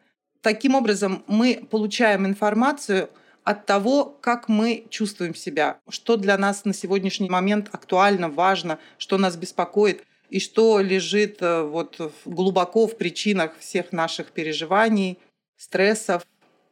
Таким 0.42 0.74
образом, 0.74 1.24
мы 1.28 1.68
получаем 1.70 2.26
информацию– 2.26 3.10
от 3.46 3.68
того, 3.68 4.06
как 4.22 4.50
мы 4.50 4.88
чувствуем 4.90 5.36
себя, 5.36 5.78
что 5.88 6.18
для 6.18 6.38
нас 6.38 6.66
на 6.66 6.74
сегодняшний 6.74 7.30
момент 7.30 7.70
актуально, 7.72 8.28
важно, 8.28 8.80
что 8.98 9.20
нас 9.20 9.38
беспокоит 9.38 10.04
и 10.32 10.40
что 10.40 10.80
лежит 10.80 11.38
э, 11.42 11.62
вот 11.62 12.12
глубоко 12.26 12.88
в 12.88 12.98
причинах 12.98 13.52
всех 13.60 13.92
наших 13.92 14.32
переживаний, 14.32 15.20
стрессов, 15.58 16.26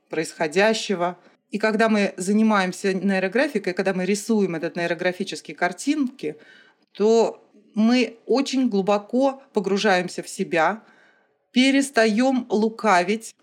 происходящего. 0.09 1.15
И 1.51 1.59
когда 1.59 1.89
мы 1.89 2.15
занимаемся 2.17 2.91
нейрографикой, 2.91 3.73
когда 3.73 3.93
мы 3.93 4.05
рисуем 4.05 4.55
этот 4.55 4.75
нейрографические 4.75 5.55
картинки, 5.55 6.37
то 6.91 7.47
мы 7.75 8.17
очень 8.25 8.67
глубоко 8.67 9.43
погружаемся 9.53 10.23
в 10.23 10.27
себя, 10.27 10.81
перестаем 11.51 12.47
лукавить, 12.49 13.35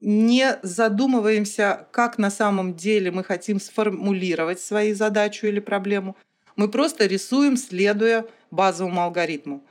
не 0.00 0.58
задумываемся, 0.62 1.86
как 1.90 2.18
на 2.18 2.30
самом 2.30 2.74
деле 2.74 3.10
мы 3.10 3.22
хотим 3.22 3.60
сформулировать 3.60 4.60
свою 4.60 4.94
задачу 4.94 5.46
или 5.46 5.60
проблему. 5.60 6.16
Мы 6.56 6.68
просто 6.68 7.06
рисуем, 7.06 7.56
следуя 7.56 8.24
базовому 8.50 9.02
алгоритму. 9.02 9.62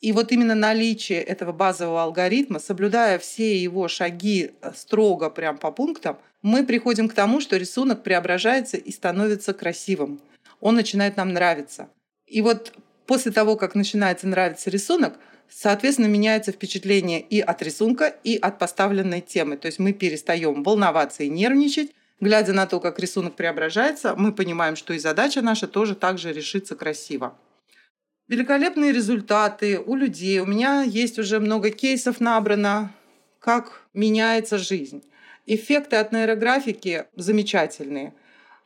И 0.00 0.12
вот 0.12 0.32
именно 0.32 0.54
наличие 0.54 1.20
этого 1.20 1.52
базового 1.52 2.02
алгоритма, 2.02 2.58
соблюдая 2.58 3.18
все 3.18 3.56
его 3.56 3.86
шаги 3.88 4.52
э, 4.62 4.72
строго 4.74 5.28
прям 5.28 5.58
по 5.58 5.70
пунктам, 5.70 6.18
мы 6.40 6.64
приходим 6.64 7.08
к 7.08 7.12
тому, 7.12 7.40
что 7.40 7.58
рисунок 7.58 8.02
преображается 8.02 8.78
и 8.78 8.90
становится 8.92 9.52
красивым. 9.52 10.20
Он 10.60 10.74
начинает 10.74 11.18
нам 11.18 11.34
нравиться. 11.34 11.90
И 12.26 12.40
вот 12.40 12.72
после 13.06 13.30
того, 13.30 13.56
как 13.56 13.74
начинается 13.74 14.26
нравиться 14.26 14.70
рисунок, 14.70 15.18
Соответственно, 15.50 16.06
меняется 16.06 16.52
впечатление 16.52 17.20
и 17.20 17.40
от 17.40 17.60
рисунка, 17.62 18.14
и 18.22 18.36
от 18.36 18.58
поставленной 18.58 19.20
темы. 19.20 19.56
То 19.56 19.66
есть 19.66 19.78
мы 19.78 19.92
перестаем 19.92 20.62
волноваться 20.62 21.24
и 21.24 21.28
нервничать. 21.28 21.90
Глядя 22.20 22.52
на 22.52 22.66
то, 22.66 22.80
как 22.80 22.98
рисунок 22.98 23.34
преображается, 23.34 24.14
мы 24.14 24.32
понимаем, 24.32 24.76
что 24.76 24.92
и 24.92 24.98
задача 24.98 25.42
наша 25.42 25.66
тоже 25.66 25.94
также 25.94 26.32
решится 26.32 26.76
красиво. 26.76 27.36
Великолепные 28.28 28.92
результаты 28.92 29.80
у 29.80 29.96
людей. 29.96 30.38
У 30.38 30.46
меня 30.46 30.82
есть 30.82 31.18
уже 31.18 31.40
много 31.40 31.70
кейсов 31.70 32.20
набрано, 32.20 32.92
как 33.40 33.82
меняется 33.92 34.56
жизнь. 34.56 35.02
Эффекты 35.46 35.96
от 35.96 36.12
нейрографики 36.12 37.06
замечательные. 37.16 38.14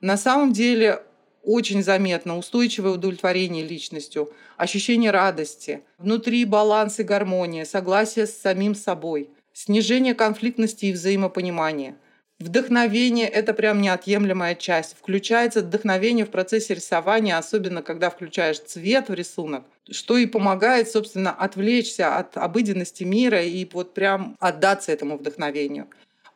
На 0.00 0.19
самом 0.19 0.53
деле 0.53 1.03
очень 1.45 1.83
заметно 1.83 2.39
устойчивое 2.39 2.93
удовлетворение 2.93 3.65
личностью, 3.65 4.33
ощущение 4.57 5.11
радости, 5.11 5.83
внутри 5.99 6.45
баланс 6.45 7.01
и 7.01 7.03
гармония, 7.03 7.65
согласие 7.65 8.27
с 8.27 8.37
самим 8.37 8.75
собой, 8.75 9.31
снижение 9.53 10.15
конфликтности 10.15 10.87
и 10.87 10.93
взаимопонимания. 10.93 11.97
Вдохновение– 12.41 13.29
это 13.29 13.55
прям 13.55 13.81
неотъемлемая 13.81 14.57
часть. 14.57 14.97
Включается 14.99 15.61
вдохновение 15.61 16.27
в 16.27 16.31
процессе 16.31 16.75
рисования, 16.75 17.39
особенно 17.39 17.81
когда 17.81 18.11
включаешь 18.11 18.59
цвет 18.59 19.09
в 19.09 19.15
рисунок, 19.15 19.65
что 19.89 20.19
и 20.19 20.27
помогает, 20.27 20.91
собственно, 20.91 21.30
отвлечься 21.30 22.17
от 22.17 22.37
обыденности 22.37 23.04
мира 23.04 23.41
и 23.41 23.65
вот 23.73 23.95
прям 23.95 24.37
отдаться 24.41 24.91
этому 24.91 25.17
вдохновению. 25.17 25.87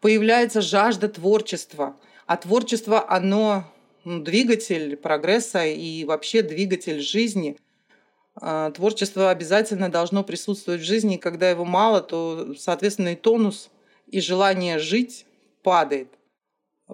Появляется 0.01 0.61
жажда 0.61 1.09
творчества. 1.09 1.97
А 2.27 2.37
творчество, 2.37 3.05
оно 3.11 3.64
двигатель 4.25 4.97
прогресса 4.97 5.64
и 5.64 6.05
вообще 6.05 6.42
двигатель 6.42 7.01
жизни. 7.01 7.57
А, 8.35 8.71
творчество 8.71 9.31
обязательно 9.31 9.90
должно 9.90 10.25
присутствовать 10.25 10.81
в 10.81 10.85
жизни, 10.85 11.16
и 11.16 11.18
когда 11.18 11.51
его 11.51 11.64
мало, 11.64 12.01
то, 12.01 12.55
соответственно, 12.59 13.12
и 13.12 13.16
тонус, 13.16 13.71
и 14.07 14.21
желание 14.21 14.79
жить 14.79 15.27
падает. 15.62 16.09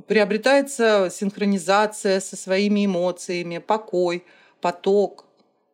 Приобретается 0.07 1.09
синхронизация 1.11 2.20
со 2.20 2.37
своими 2.37 2.87
эмоциями, 2.87 3.59
покой, 3.59 4.24
поток 4.61 5.27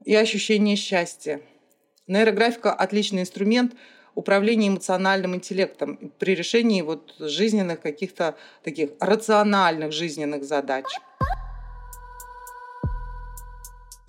и 0.05 0.15
ощущение 0.15 0.77
счастья. 0.77 1.41
Нейрографика– 2.07 2.73
отличный 2.75 3.23
инструмент– 3.23 3.75
управления 4.15 4.69
эмоциональным 4.69 5.35
интеллектом 5.35 6.13
при 6.19 6.35
решении 6.35 6.83
вот 6.83 7.15
жизненных 7.19 7.81
каких-то 7.81 8.37
таких 8.63 8.91
рациональных 9.01 9.93
жизненных 9.93 10.45
задач. 10.45 10.85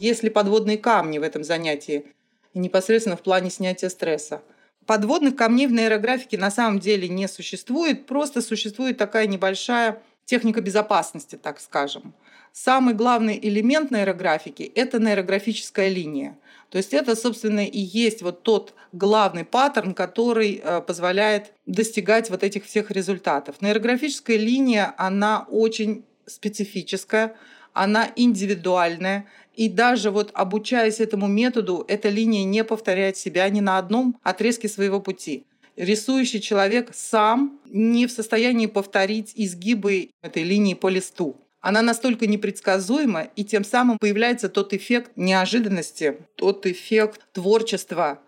Есть 0.01 0.23
ли 0.23 0.31
подводные 0.31 0.79
камни 0.79 1.19
в 1.19 1.21
этом 1.21 1.43
занятии 1.43 2.07
непосредственно 2.55 3.15
в 3.15 3.21
плане 3.21 3.51
снятия 3.51 3.87
стресса? 3.87 4.41
Подводных 4.87 5.35
камней 5.35 5.67
в 5.67 5.71
нейрографике 5.71 6.39
на 6.39 6.49
самом 6.49 6.79
деле 6.79 7.07
не 7.07 7.27
существует, 7.27 8.07
просто 8.07 8.41
существует 8.41 8.97
такая 8.97 9.27
небольшая 9.27 10.01
техника 10.25 10.59
безопасности, 10.59 11.35
так 11.35 11.59
скажем. 11.59 12.15
Самый 12.51 12.95
главный 12.95 13.39
элемент 13.39 13.91
нейрографики– 13.91 14.63
это 14.75 14.99
нейрографическая 14.99 15.89
линия. 15.89 16.35
То 16.71 16.79
есть 16.79 16.95
это, 16.95 17.15
собственно, 17.15 17.63
и 17.63 17.79
есть 17.79 18.23
вот 18.23 18.41
тот 18.41 18.73
главный 18.93 19.45
паттерн, 19.45 19.93
который 19.93 20.61
э, 20.63 20.81
позволяет 20.81 21.53
достигать 21.67 22.31
вот 22.31 22.43
этих 22.43 22.65
всех 22.65 22.89
результатов. 22.89 23.61
Нейрографическая 23.61 24.37
линия, 24.37 24.95
она 24.97 25.45
очень 25.47 26.05
специфическая, 26.33 27.35
она 27.73 28.11
индивидуальная, 28.15 29.27
и 29.55 29.69
даже 29.69 30.11
вот 30.11 30.31
обучаясь 30.33 30.99
этому 30.99 31.27
методу, 31.27 31.85
эта 31.87 32.09
линия 32.09 32.43
не 32.43 32.63
повторяет 32.63 33.17
себя 33.17 33.47
ни 33.49 33.59
на 33.59 33.77
одном 33.77 34.17
отрезке 34.23 34.67
своего 34.67 34.99
пути. 34.99 35.45
Рисующий 35.77 36.41
человек 36.41 36.89
сам 36.93 37.59
не 37.65 38.07
в 38.07 38.11
состоянии 38.11 38.65
повторить 38.65 39.33
изгибы 39.35 40.11
этой 40.21 40.43
линии 40.43 40.73
по 40.73 40.89
листу 40.89 41.37
она 41.61 41.83
настолько 41.83 42.25
непредсказуема, 42.25 43.29
и 43.35 43.45
тем 43.45 43.63
самым 43.63 43.99
появляется 43.99 44.49
тот 44.49 44.73
эффект 44.73 45.11
неожиданности, 45.15 46.17
тот 46.35 46.65
эффект 46.65 47.21
творчества. 47.33 48.19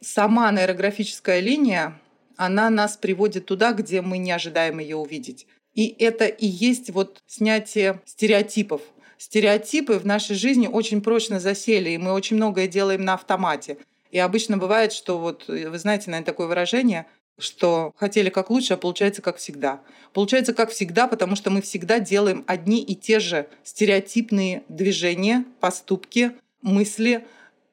Сама 0.00 0.52
нейрографическая 0.52 1.40
линия, 1.40 1.98
она 2.36 2.68
нас 2.70 2.96
приводит 2.96 3.46
туда, 3.46 3.72
где 3.72 4.02
мы 4.02 4.18
не 4.18 4.30
ожидаем 4.30 4.78
ее 4.78 4.96
увидеть. 4.96 5.46
И 5.74 5.94
это 5.98 6.26
и 6.26 6.46
есть 6.46 6.90
вот 6.90 7.22
снятие 7.26 8.00
стереотипов. 8.04 8.82
Стереотипы 9.18 9.98
в 9.98 10.04
нашей 10.04 10.36
жизни 10.36 10.66
очень 10.66 11.00
прочно 11.00 11.40
засели, 11.40 11.90
и 11.90 11.98
мы 11.98 12.12
очень 12.12 12.36
многое 12.36 12.66
делаем 12.66 13.04
на 13.04 13.14
автомате. 13.14 13.78
И 14.10 14.18
обычно 14.18 14.58
бывает, 14.58 14.92
что 14.92 15.18
вот, 15.18 15.44
вы 15.48 15.78
знаете, 15.78 16.10
наверное, 16.10 16.26
такое 16.26 16.46
выражение 16.46 17.06
что 17.38 17.92
хотели 17.96 18.30
как 18.30 18.50
лучше, 18.50 18.74
а 18.74 18.76
получается 18.76 19.22
как 19.22 19.36
всегда. 19.36 19.80
Получается 20.12 20.54
как 20.54 20.70
всегда, 20.70 21.08
потому 21.08 21.36
что 21.36 21.50
мы 21.50 21.62
всегда 21.62 21.98
делаем 21.98 22.44
одни 22.46 22.82
и 22.82 22.94
те 22.94 23.20
же 23.20 23.48
стереотипные 23.64 24.62
движения, 24.68 25.44
поступки, 25.60 26.32
мысли. 26.60 27.24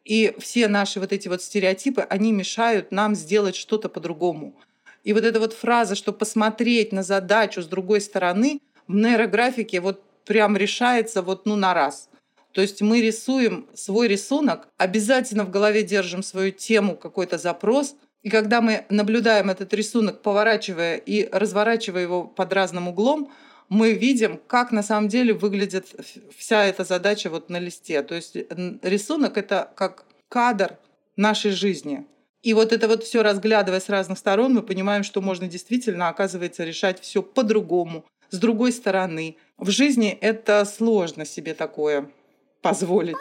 И 0.05 0.33
все 0.39 0.67
наши 0.67 0.99
вот 0.99 1.11
эти 1.13 1.27
вот 1.27 1.41
стереотипы, 1.43 2.01
они 2.01 2.31
мешают 2.31 2.91
нам 2.91 3.15
сделать 3.15 3.55
что-то 3.55 3.89
по-другому. 3.89 4.55
И 5.03 5.13
вот 5.13 5.23
эта 5.23 5.39
вот 5.39 5.53
фраза, 5.53 5.95
что 5.95 6.13
посмотреть 6.13 6.91
на 6.91 7.03
задачу 7.03 7.61
с 7.61 7.65
другой 7.65 8.01
стороны, 8.01 8.61
в 8.87 8.93
нейрографике 8.93 9.81
вот 9.81 10.03
прям 10.25 10.57
решается 10.57 11.21
вот 11.21 11.45
ну 11.45 11.55
на 11.55 11.73
раз. 11.73 12.09
То 12.51 12.61
есть 12.61 12.81
мы 12.81 13.01
рисуем 13.01 13.67
свой 13.73 14.07
рисунок, 14.07 14.67
обязательно 14.77 15.43
в 15.43 15.51
голове 15.51 15.83
держим 15.83 16.23
свою 16.23 16.51
тему, 16.51 16.95
какой-то 16.95 17.37
запрос– 17.37 17.95
и 18.21 18.29
когда 18.29 18.61
мы 18.61 18.85
наблюдаем 18.89 19.49
этот 19.49 19.73
рисунок, 19.73 20.21
поворачивая 20.21 20.97
и 20.97 21.29
разворачивая 21.31 22.01
его 22.01 22.25
под 22.25 22.51
разным 22.51 22.89
углом, 22.89 23.31
мы 23.69 23.93
видим, 23.93 24.39
как 24.47 24.71
на 24.71 24.83
самом 24.83 25.07
деле 25.07 25.33
выглядит 25.33 25.87
вся 26.35 26.65
эта 26.65 26.83
задача 26.83 27.29
вот 27.29 27.49
на 27.49 27.59
листе. 27.59 28.01
То 28.01 28.15
есть 28.15 28.35
рисунок— 28.81 29.37
это 29.37 29.71
как 29.75 30.05
кадр 30.27 30.77
нашей 31.15 31.51
жизни. 31.51 32.05
И 32.41 32.53
вот 32.53 32.71
это 32.71 32.87
вот 32.87 33.03
все 33.03 33.21
разглядывая 33.21 33.81
с 33.81 33.89
разных 33.89 34.17
сторон, 34.17 34.53
мы 34.53 34.61
понимаем, 34.61 35.03
что 35.03 35.21
можно 35.21 35.47
действительно, 35.47 36.07
оказывается, 36.07 36.63
решать 36.63 37.01
все 37.01 37.21
по-другому, 37.21 38.05
с 38.29 38.37
другой 38.37 38.71
стороны. 38.71 39.37
В 39.57 39.69
жизни 39.69 40.17
это 40.21 40.63
сложно 40.63 41.25
себе 41.25 41.53
такое 41.53 42.09
позволить. 42.61 43.17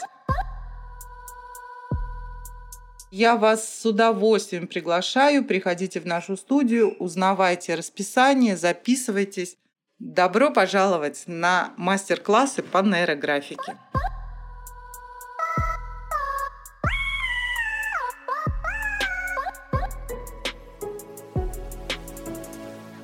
Я 3.11 3.37
вас 3.37 3.66
с 3.66 3.87
удовольствием 3.87 4.66
приглашаю. 4.66 5.44
Приходите 5.44 5.98
в 5.98 6.07
нашу 6.07 6.37
студию, 6.37 6.94
узнавайте 6.98 7.74
расписание, 7.74 8.57
записывайтесь. 8.57 9.57
Добро 9.98 10.52
пожаловать 10.52 11.24
на 11.26 11.72
мастер-классы 11.76 12.62
по 12.62 12.83
нейрографике. 12.83 13.76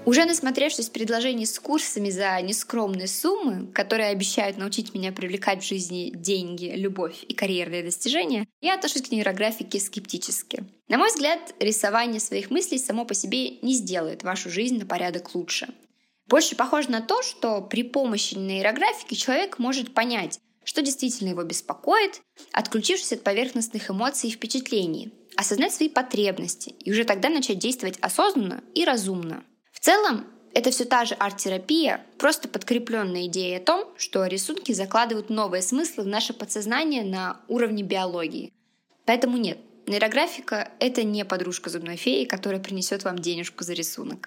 Уже 0.07 0.27
насмотревшись 0.27 0.91
предложений 0.91 1.47
с 1.47 1.59
курсами 1.59 2.11
за 2.11 2.39
нескромные 2.43 3.09
суммы, 3.09 3.69
которые 3.73 4.11
обещают 4.11 4.59
научить 4.59 4.93
меня 4.93 5.13
привлекать 5.13 5.63
в 5.63 5.67
жизни 5.67 6.13
деньги, 6.15 6.75
любовь 6.77 7.25
и 7.27 7.33
карьерные 7.33 7.83
достижения, 7.83 8.47
я 8.61 8.75
отношусь 8.75 9.03
к 9.03 9.11
нейрографике 9.11 9.81
скептически. 9.81 10.65
На 10.89 10.99
мой 10.99 11.09
взгляд, 11.09 11.55
рисование 11.59 12.21
своих 12.21 12.51
мыслей 12.51 12.79
само 12.79 13.07
по 13.07 13.15
себе 13.15 13.57
не 13.63 13.73
сделает 13.73 14.23
вашу 14.23 14.51
жизнь 14.51 14.79
на 14.79 14.85
порядок 14.85 15.35
лучше. 15.35 15.69
Больше 16.27 16.55
похоже 16.55 16.91
на 16.91 17.01
то, 17.01 17.23
что 17.23 17.63
при 17.63 17.83
помощи 17.83 18.35
нейрографики 18.35 19.15
человек 19.15 19.59
может 19.59 19.95
понять, 19.95 20.39
что 20.65 20.83
действительно 20.83 21.31
его 21.31 21.45
беспокоит, 21.45 22.21
отключившись 22.53 23.13
от 23.13 23.23
поверхностных 23.23 23.91
эмоций 23.91 24.29
и 24.29 24.33
впечатлений, 24.33 25.15
осознать 25.35 25.73
свои 25.73 25.89
потребности 25.89 26.75
и 26.81 26.93
уже 26.93 27.05
тогда 27.05 27.31
начать 27.31 27.59
действовать 27.59 27.99
осознанно 28.01 28.63
и 28.75 28.85
разумно 28.85 29.45
целом, 29.85 30.27
это 30.55 30.71
все 30.71 30.85
та 30.87 31.05
же 31.05 31.15
арт-терапия, 31.15 32.01
просто 32.17 32.49
подкрепленная 32.49 33.27
идеей 33.27 33.59
о 33.59 33.61
том, 33.61 33.93
что 33.99 34.25
рисунки 34.25 34.73
закладывают 34.73 35.29
новые 35.29 35.63
смыслы 35.63 36.05
в 36.05 36.07
наше 36.07 36.33
подсознание 36.33 37.05
на 37.05 37.41
уровне 37.49 37.83
биологии. 37.83 38.53
Поэтому 39.05 39.37
нет, 39.37 39.59
нейрографика— 39.87 40.71
это 40.79 41.03
не 41.03 41.25
подружка 41.25 41.69
зубной 41.69 41.97
феи, 41.97 42.25
которая 42.25 42.61
принесет 42.61 43.05
вам 43.05 43.19
денежку 43.19 43.63
за 43.63 43.75
рисунок. 43.75 44.27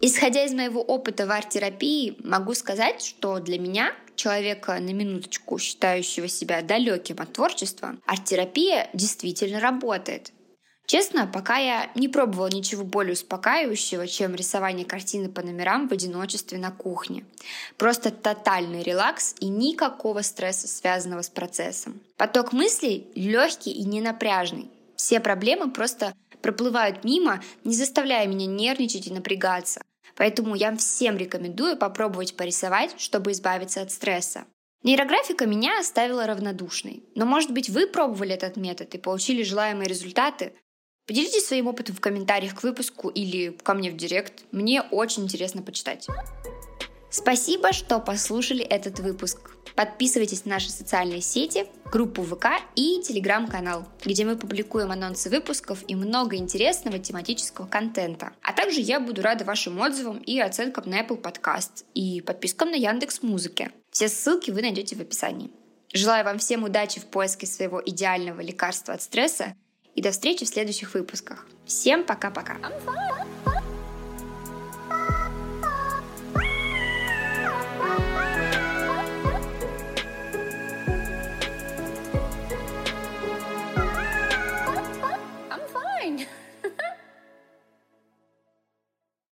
Исходя 0.00 0.44
из 0.44 0.54
моего 0.54 0.80
опыта 0.80 1.26
в 1.26 1.30
арт-терапии, 1.30 2.16
могу 2.22 2.54
сказать, 2.54 3.02
что 3.02 3.40
для 3.40 3.58
меня, 3.58 3.92
человека 4.14 4.78
на 4.78 4.92
минуточку 4.92 5.58
считающего 5.58 6.28
себя 6.28 6.62
далеким 6.62 7.16
от 7.18 7.32
творчества, 7.32 7.96
арт-терапия 8.06 8.88
действительно 8.94 9.58
работает. 9.58 10.32
Честно, 10.90 11.28
пока 11.28 11.56
я 11.56 11.88
не 11.94 12.08
пробовала 12.08 12.48
ничего 12.48 12.82
более 12.82 13.12
успокаивающего, 13.12 14.08
чем 14.08 14.34
рисование 14.34 14.84
картины 14.84 15.28
по 15.28 15.40
номерам 15.40 15.86
в 15.86 15.92
одиночестве 15.92 16.58
на 16.58 16.72
кухне. 16.72 17.24
Просто 17.76 18.10
тотальный 18.10 18.82
релакс 18.82 19.36
и 19.38 19.46
никакого 19.46 20.22
стресса, 20.22 20.66
связанного 20.66 21.22
с 21.22 21.28
процессом. 21.28 22.00
Поток 22.16 22.52
мыслей 22.52 23.06
легкий 23.14 23.70
и 23.70 23.84
ненапряжный. 23.84 24.68
Все 24.96 25.20
проблемы 25.20 25.70
просто 25.70 26.12
проплывают 26.42 27.04
мимо, 27.04 27.40
не 27.62 27.76
заставляя 27.76 28.26
меня 28.26 28.46
нервничать 28.46 29.06
и 29.06 29.12
напрягаться. 29.12 29.82
Поэтому 30.16 30.56
я 30.56 30.76
всем 30.76 31.16
рекомендую 31.16 31.76
попробовать 31.76 32.34
порисовать, 32.34 33.00
чтобы 33.00 33.30
избавиться 33.30 33.80
от 33.80 33.92
стресса. 33.92 34.44
Нейрографика 34.82 35.46
меня 35.46 35.78
оставила 35.78 36.26
равнодушной. 36.26 37.04
Но, 37.14 37.26
может 37.26 37.52
быть, 37.52 37.68
вы 37.68 37.86
пробовали 37.86 38.34
этот 38.34 38.56
метод 38.56 38.92
и 38.96 38.98
получили 38.98 39.44
желаемые 39.44 39.86
результаты? 39.86 40.52
Поделитесь 41.10 41.44
своим 41.44 41.66
опытом 41.66 41.96
в 41.96 42.00
комментариях 42.00 42.54
к 42.54 42.62
выпуску 42.62 43.08
или 43.08 43.48
ко 43.64 43.74
мне 43.74 43.90
в 43.90 43.96
директ. 43.96 44.44
Мне 44.52 44.80
очень 44.80 45.24
интересно 45.24 45.60
почитать. 45.60 46.06
Спасибо, 47.10 47.72
что 47.72 47.98
послушали 47.98 48.62
этот 48.62 49.00
выпуск. 49.00 49.56
Подписывайтесь 49.74 50.44
на 50.44 50.52
наши 50.52 50.70
социальные 50.70 51.20
сети, 51.20 51.66
группу 51.90 52.22
ВК 52.22 52.62
и 52.76 53.02
телеграм-канал, 53.02 53.88
где 54.04 54.24
мы 54.24 54.36
публикуем 54.36 54.92
анонсы 54.92 55.30
выпусков 55.30 55.82
и 55.88 55.96
много 55.96 56.36
интересного 56.36 57.00
тематического 57.00 57.66
контента. 57.66 58.32
А 58.42 58.52
также 58.52 58.80
я 58.80 59.00
буду 59.00 59.20
рада 59.20 59.44
вашим 59.44 59.80
отзывам 59.80 60.18
и 60.18 60.38
оценкам 60.38 60.88
на 60.88 61.00
Apple 61.00 61.20
Podcast 61.20 61.86
и 61.92 62.20
подпискам 62.20 62.70
на 62.70 62.76
Яндекс 62.76 63.24
Музыке. 63.24 63.72
Все 63.90 64.08
ссылки 64.08 64.52
вы 64.52 64.62
найдете 64.62 64.94
в 64.94 65.00
описании. 65.00 65.50
Желаю 65.92 66.24
вам 66.24 66.38
всем 66.38 66.62
удачи 66.62 67.00
в 67.00 67.06
поиске 67.06 67.48
своего 67.48 67.82
идеального 67.84 68.40
лекарства 68.40 68.94
от 68.94 69.02
стресса 69.02 69.56
и 69.94 70.02
до 70.02 70.10
встречи 70.10 70.44
в 70.44 70.48
следующих 70.48 70.94
выпусках. 70.94 71.46
Всем 71.66 72.04
пока-пока. 72.04 72.56